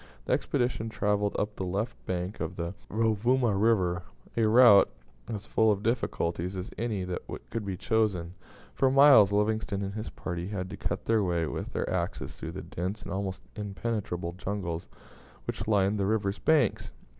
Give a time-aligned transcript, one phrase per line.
[0.25, 4.01] The expedition travelled up the left bank of the Rovuma River,
[4.35, 4.89] a route
[5.27, 8.33] as full of difficulties as any that could be chosen.
[8.73, 12.53] For miles Livingstone and his party had to cut their way with their axes through
[12.53, 14.87] the dense and almost impenetrable jungles
[15.45, 16.89] which lined the river's banks.